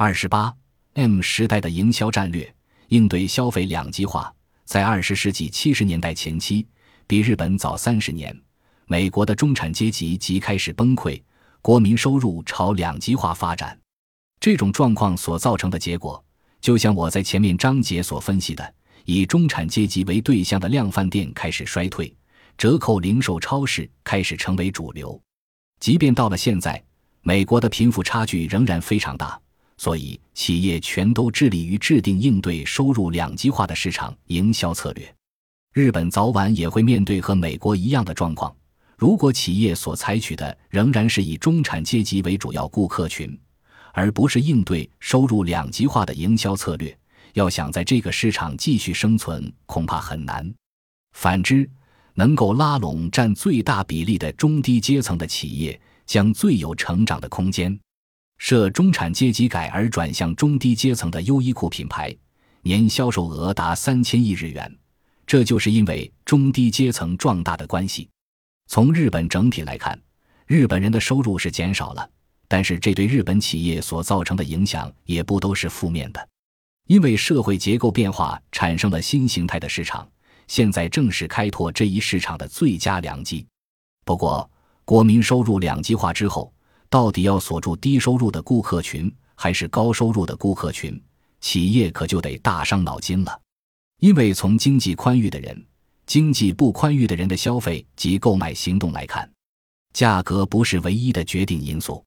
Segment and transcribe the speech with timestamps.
[0.00, 0.54] 二十八
[0.94, 2.54] ，M 时代的营销战略
[2.86, 4.32] 应对消费两极化。
[4.64, 6.64] 在二十世纪七十年代前期，
[7.08, 8.32] 比日本早三十年，
[8.86, 11.20] 美国的中产阶级即开始崩溃，
[11.60, 13.76] 国民收入朝两极化发展。
[14.38, 16.24] 这种状况所造成的结果，
[16.60, 18.74] 就像我在前面章节所分析的，
[19.04, 22.16] 以中产阶级为对象的量贩店开始衰退，
[22.56, 25.20] 折扣零售超市开始成为主流。
[25.80, 26.80] 即便到了现在，
[27.22, 29.36] 美国的贫富差距仍然非常大。
[29.78, 35.14] 所以，企业全都致力于制定应对收入两极化的市场营销策略。
[35.72, 38.54] 日本早晚也会面对和美国一样的状况。
[38.96, 43.38] 如果企业所采取的仍然是以中产阶级为主要顾客群，
[43.92, 46.98] 而不是应对收入两极化的营销策略，
[47.34, 50.52] 要想在这个市场继续生存，恐怕很难。
[51.12, 51.70] 反之，
[52.14, 57.78] 能够拉拢占最大比例的中低阶层的企业，将最有成长的空间。
[58.38, 62.16] 设中产阶级改而转向中低阶层的优衣库品牌，
[62.62, 64.72] 年销售额达三千亿日元，
[65.26, 68.08] 这就是因为中低阶层壮大的关系。
[68.68, 70.00] 从日本整体来看，
[70.46, 72.08] 日本人的收入是减少了，
[72.46, 76.28] 但是这对日本企业所造成的影响也不都是负面的，
[76.86, 80.08] 因为社会结构变化产生了新形态的市场，
[80.46, 83.44] 现在正是开拓这一市场的最佳良机。
[84.04, 84.48] 不过，
[84.84, 86.52] 国民收入两极化之后。
[86.90, 91.00] 到底要锁住低收入的顾客群，还是高收入的顾客群？
[91.40, 93.40] 企业可就得大伤脑筋了。
[94.00, 95.66] 因为从经济宽裕的人、
[96.06, 99.30] 经济不宽裕的人的消费及购买行动来看，
[99.92, 102.04] 价格不是唯一的决定因素。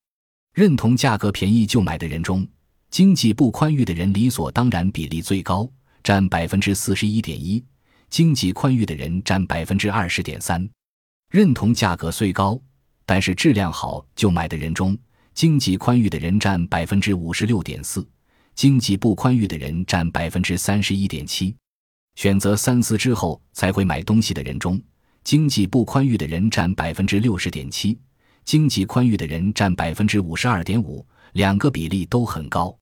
[0.54, 2.46] 认同价格便宜就买的人中，
[2.90, 5.70] 经济不宽裕的人理所当然比例最高，
[6.04, 7.64] 占百分之四十一点一；
[8.10, 10.68] 经济宽裕的人占百分之二十点三。
[11.30, 12.60] 认同价格虽高。
[13.14, 14.98] 但是质量好就买的人中，
[15.34, 18.08] 经济宽裕的人占百分之五十六点四，
[18.56, 21.54] 经济不宽裕的人占百分之三十一点七。
[22.16, 24.82] 选择三思之后才会买东西的人中，
[25.26, 28.00] 经济不宽裕的人占百分之六十点七，
[28.46, 32.74] 经济宽裕的人占百分之五十二点五，两个比例都很高。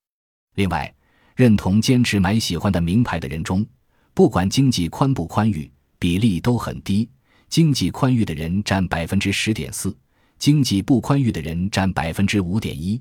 [0.54, 0.94] 另外，
[1.36, 3.66] 认同坚持买喜欢的名牌的人中，
[4.14, 7.10] 不管经济宽不宽裕，比例都很低，
[7.50, 9.92] 经济宽裕的人占百分之十点四。
[10.40, 13.00] 经济不宽裕的人占百分之五点一，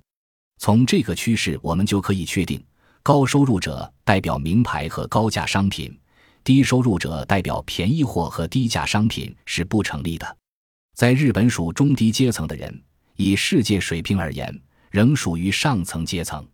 [0.59, 2.61] 从这个趋势，我们就可以确定，
[3.01, 5.97] 高收入者代表名牌和高价商品，
[6.43, 10.37] 低收入者代表便宜货和低价商品是不成立的。
[10.97, 12.83] 在日本属中低阶层的人，
[13.15, 14.61] 以世界水平而言，
[14.91, 16.45] 仍属于上层阶层。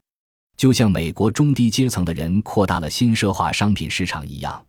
[0.55, 4.63] 就像美国中低阶层的人扩大了新奢华商品市场一样，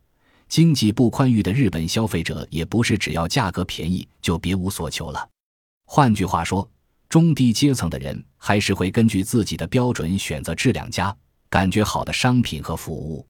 [0.48, 5.28] 经济不宽裕的日本消费者也不是只要价格便宜就别无所求了。
[5.86, 6.68] 换句话说，
[7.08, 11.16] 中低阶层的人还是会根据自己的标准选择质量佳、
[11.48, 13.24] 感觉好的商品和服务。